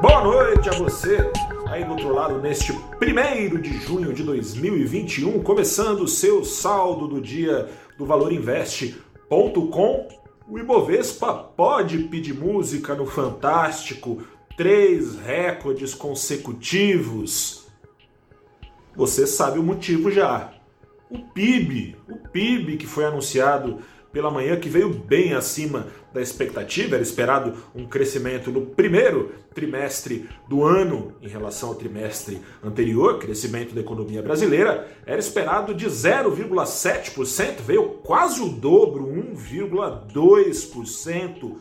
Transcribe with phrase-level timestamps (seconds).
[0.00, 1.30] Boa noite a você
[1.68, 7.20] aí do outro lado neste primeiro de junho de 2021, começando o seu saldo do
[7.20, 10.08] dia do valorinvest.com.
[10.48, 14.22] O Ibovespa pode pedir música no Fantástico,
[14.56, 17.66] três recordes consecutivos.
[18.96, 20.50] Você sabe o motivo já.
[21.10, 23.80] O PIB, o PIB que foi anunciado
[24.10, 30.28] pela manhã, que veio bem acima da expectativa, era esperado um crescimento no primeiro trimestre
[30.48, 37.60] do ano em relação ao trimestre anterior, crescimento da economia brasileira, era esperado de 0,7%,
[37.60, 41.56] veio quase o dobro, 1,2%.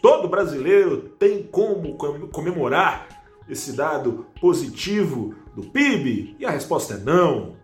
[0.00, 1.96] todo brasileiro tem como
[2.30, 3.08] comemorar
[3.48, 6.36] esse dado positivo do PIB?
[6.38, 7.56] E a resposta é não.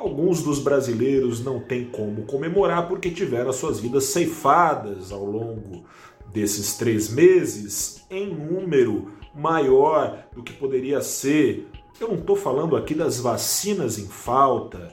[0.00, 5.84] Alguns dos brasileiros não têm como comemorar porque tiveram as suas vidas ceifadas ao longo
[6.32, 11.68] desses três meses em número maior do que poderia ser.
[12.00, 14.90] Eu não estou falando aqui das vacinas em falta,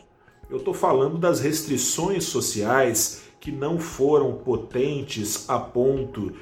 [0.49, 6.33] eu estou falando das restrições sociais que não foram potentes a ponto,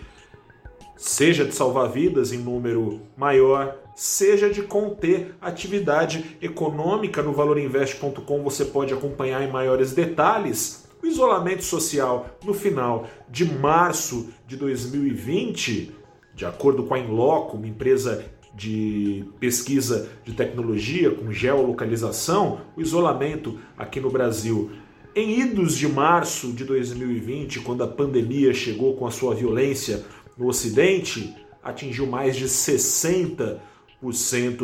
[0.96, 7.24] seja de salvar vidas em número maior, seja de conter atividade econômica.
[7.24, 14.30] No valorinvest.com você pode acompanhar em maiores detalhes o isolamento social no final de março
[14.46, 15.96] de 2020,
[16.34, 23.60] de acordo com a Inloco, uma empresa de pesquisa de tecnologia com geolocalização, o isolamento
[23.78, 24.72] aqui no Brasil
[25.16, 30.04] em idos de março de 2020, quando a pandemia chegou com a sua violência
[30.38, 31.34] no Ocidente,
[31.64, 33.58] atingiu mais de 60%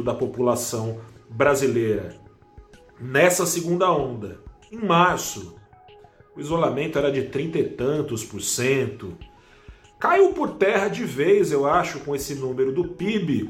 [0.04, 1.00] da população
[1.30, 2.16] brasileira.
[3.00, 4.40] Nessa segunda onda,
[4.72, 5.56] em março,
[6.36, 9.18] o isolamento era de trinta e tantos por cento.
[10.00, 13.50] Caiu por terra de vez, eu acho, com esse número do PIB,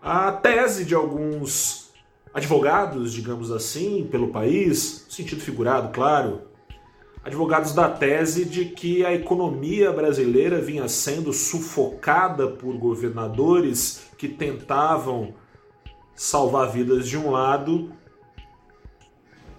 [0.00, 1.90] a tese de alguns
[2.34, 6.42] advogados, digamos assim, pelo país, sentido figurado, claro,
[7.24, 15.34] advogados da tese de que a economia brasileira vinha sendo sufocada por governadores que tentavam
[16.14, 17.92] salvar vidas de um lado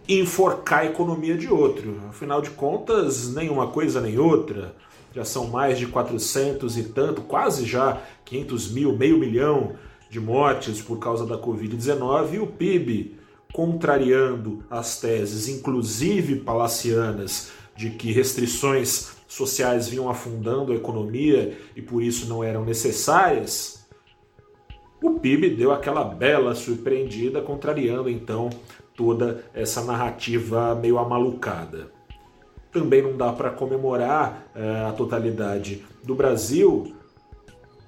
[0.08, 2.02] e enforcar a economia de outro.
[2.10, 4.76] Afinal de contas, nenhuma coisa nem outra.
[5.14, 9.76] Já são mais de 400 e tanto, quase já 500 mil, meio milhão
[10.10, 13.23] de mortes por causa da Covid-19 e o PIB
[13.54, 22.04] contrariando as teses, inclusive palacianas, de que restrições sociais vinham afundando a economia e por
[22.04, 23.84] isso não eram necessárias,
[25.04, 28.50] o PIB deu aquela bela surpreendida, contrariando então
[28.96, 31.92] toda essa narrativa meio amalucada.
[32.72, 36.96] Também não dá para comemorar uh, a totalidade do Brasil,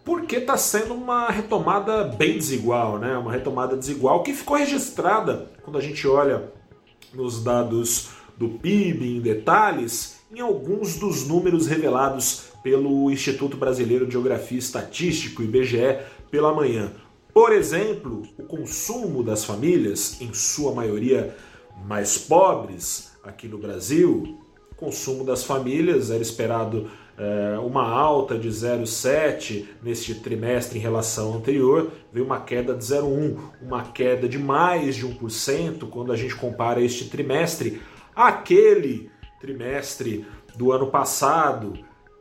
[0.06, 3.18] porque está sendo uma retomada bem desigual, né?
[3.18, 6.54] Uma retomada desigual que ficou registrada quando a gente olha
[7.12, 14.14] nos dados do PIB em detalhes, em alguns dos números revelados pelo Instituto Brasileiro de
[14.14, 16.00] Geografia e Estatístico, IBGE,
[16.30, 16.92] pela manhã.
[17.34, 21.36] Por exemplo, o consumo das famílias, em sua maioria
[21.86, 24.40] mais pobres aqui no Brasil,
[24.76, 26.90] consumo das famílias era esperado
[27.64, 33.38] uma alta de 0,7 neste trimestre em relação ao anterior, veio uma queda de 0,1,
[33.62, 37.82] uma queda de mais de 1% quando a gente compara este trimestre
[38.16, 39.10] àquele
[39.40, 40.26] trimestre
[40.58, 41.74] do ano passado,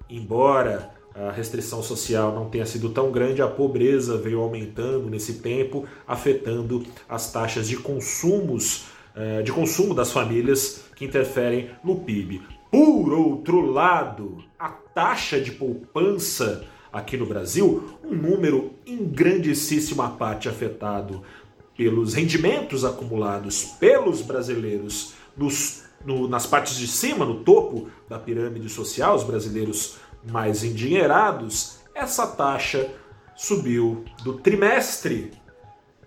[0.09, 5.87] embora a restrição social não tenha sido tão grande, a pobreza veio aumentando nesse tempo,
[6.07, 8.87] afetando as taxas de consumos
[9.17, 12.43] eh, de consumo das famílias que interferem no PIB.
[12.75, 20.49] Por outro lado, a taxa de poupança aqui no Brasil, um número em grandíssima parte
[20.49, 21.23] afetado
[21.77, 28.69] pelos rendimentos acumulados pelos brasileiros nos, no, nas partes de cima, no topo da pirâmide
[28.69, 29.99] social, os brasileiros
[30.29, 32.91] mais endinheirados, essa taxa
[33.37, 35.31] subiu do trimestre,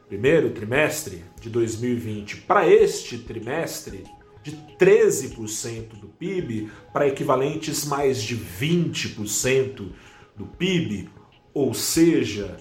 [0.10, 4.04] primeiro trimestre de 2020, para este trimestre,
[4.48, 9.92] de 13% do PIB para equivalentes mais de 20%
[10.38, 11.10] do PIB,
[11.54, 12.56] ou seja,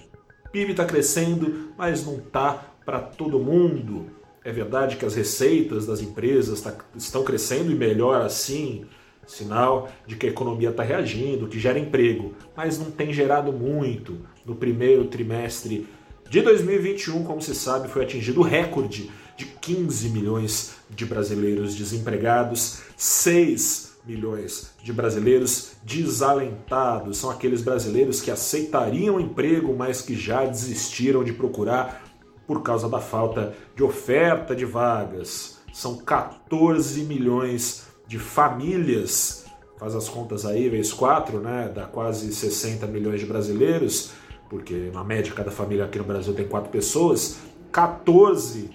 [0.51, 4.07] PIB está crescendo, mas não está para todo mundo.
[4.43, 8.85] É verdade que as receitas das empresas tá, estão crescendo e melhor assim,
[9.25, 14.25] sinal de que a economia está reagindo, que gera emprego, mas não tem gerado muito.
[14.45, 15.87] No primeiro trimestre
[16.29, 22.79] de 2021, como se sabe, foi atingido o recorde de 15 milhões de brasileiros desempregados,
[22.97, 27.17] 6 milhões de brasileiros desalentados.
[27.17, 32.03] São aqueles brasileiros que aceitariam emprego, mas que já desistiram de procurar
[32.47, 35.57] por causa da falta de oferta de vagas.
[35.73, 39.45] São 14 milhões de famílias,
[39.77, 44.11] faz as contas aí, vezes 4, né, dá quase 60 milhões de brasileiros,
[44.49, 47.39] porque na média cada família aqui no Brasil tem 4 pessoas,
[47.71, 48.69] 14,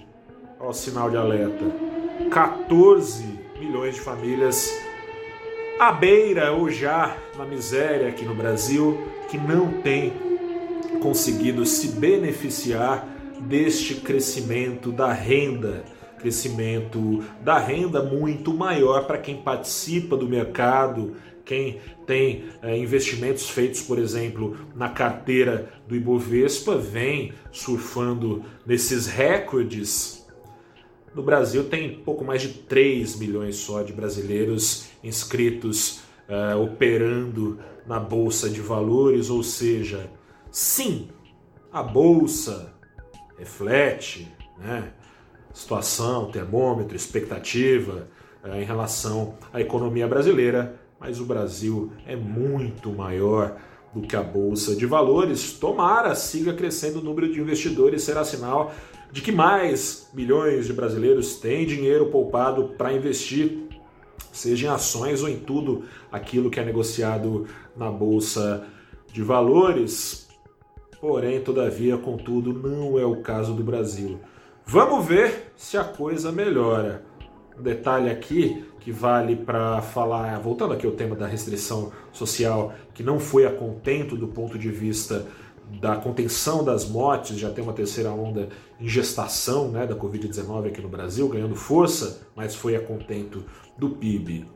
[0.59, 1.65] ó o sinal de alerta,
[2.29, 3.23] 14
[3.59, 4.71] milhões de famílias
[5.79, 8.97] à beira ou já na miséria aqui no Brasil,
[9.29, 10.13] que não tem
[11.01, 13.07] conseguido se beneficiar
[13.41, 15.83] deste crescimento da renda
[16.23, 23.81] crescimento da renda muito maior para quem participa do mercado, quem tem é, investimentos feitos,
[23.81, 30.25] por exemplo, na carteira do Ibovespa, vem surfando nesses recordes.
[31.13, 35.99] No Brasil tem pouco mais de 3 milhões só de brasileiros inscritos
[36.29, 40.09] é, operando na Bolsa de Valores, ou seja,
[40.49, 41.09] sim,
[41.69, 42.73] a Bolsa
[43.37, 44.93] reflete né,
[45.53, 48.07] situação, termômetro, expectativa
[48.43, 53.57] é, em relação à economia brasileira, mas o Brasil é muito maior
[53.93, 55.53] do que a bolsa de valores.
[55.53, 58.73] Tomara siga crescendo o número de investidores, será sinal
[59.11, 63.67] de que mais milhões de brasileiros têm dinheiro poupado para investir,
[64.31, 67.45] seja em ações ou em tudo aquilo que é negociado
[67.77, 68.65] na bolsa
[69.11, 70.27] de valores.
[70.99, 74.19] Porém, todavia, contudo, não é o caso do Brasil.
[74.65, 77.03] Vamos ver se a coisa melhora.
[77.57, 83.03] Um detalhe aqui que vale para falar, voltando aqui ao tema da restrição social, que
[83.03, 85.27] não foi a contento do ponto de vista
[85.79, 88.49] da contenção das mortes, já tem uma terceira onda
[88.79, 93.43] em gestação né, da Covid-19 aqui no Brasil, ganhando força, mas foi a contento
[93.77, 94.47] do PIB.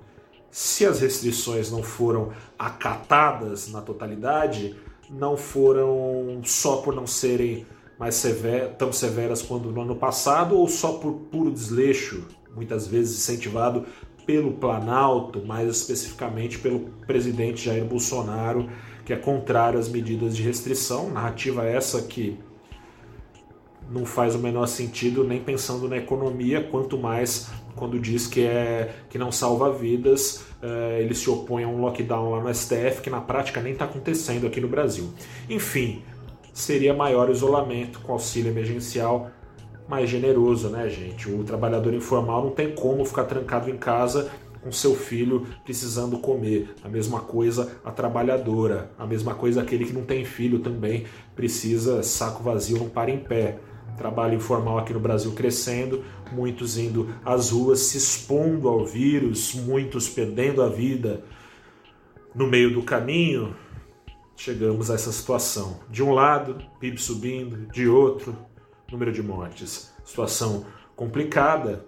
[0.49, 4.75] Se as restrições não foram acatadas na totalidade,
[5.09, 7.65] não foram só por não serem
[7.99, 13.17] mais sever, tão severas quanto no ano passado ou só por puro desleixo, muitas vezes
[13.17, 13.85] incentivado
[14.25, 18.69] pelo Planalto, mais especificamente pelo presidente Jair Bolsonaro,
[19.05, 22.37] que é contrário às medidas de restrição, narrativa essa que
[23.89, 28.93] não faz o menor sentido nem pensando na economia, quanto mais quando diz que é
[29.09, 33.09] que não salva vidas, é, ele se opõe a um lockdown lá no STF que
[33.09, 35.09] na prática nem está acontecendo aqui no Brasil.
[35.49, 36.01] Enfim,
[36.57, 39.29] seria maior isolamento com auxílio emergencial
[39.87, 41.29] mais generoso, né, gente?
[41.29, 44.31] O trabalhador informal não tem como ficar trancado em casa
[44.63, 46.73] com seu filho precisando comer.
[46.83, 52.01] A mesma coisa a trabalhadora, a mesma coisa aquele que não tem filho também precisa
[52.01, 53.59] saco vazio, não para em pé.
[53.95, 60.09] Trabalho informal aqui no Brasil crescendo, muitos indo às ruas se expondo ao vírus, muitos
[60.09, 61.23] perdendo a vida
[62.33, 63.55] no meio do caminho,
[64.37, 65.79] chegamos a essa situação.
[65.89, 68.37] De um lado, PIB subindo, de outro,
[68.89, 69.91] número de mortes.
[70.05, 70.65] Situação
[70.95, 71.83] complicada,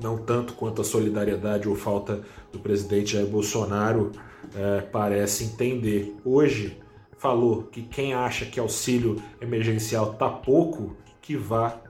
[0.00, 4.12] não tanto quanto a solidariedade ou falta do presidente Jair Bolsonaro
[4.54, 6.14] é, parece entender.
[6.24, 6.80] Hoje
[7.18, 11.80] falou que quem acha que auxílio emergencial tá pouco, que vá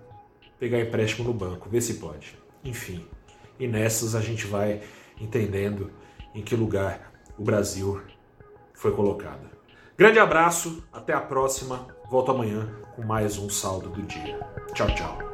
[0.58, 2.36] pegar empréstimo no banco, vê se pode.
[2.64, 3.04] Enfim,
[3.58, 4.80] e nessas a gente vai
[5.20, 5.90] entendendo
[6.34, 8.00] em que lugar o Brasil
[8.74, 9.62] foi colocada.
[10.02, 11.87] Grande abraço, até a próxima.
[12.11, 14.37] Volto amanhã com mais um saldo do dia.
[14.75, 15.31] Tchau, tchau.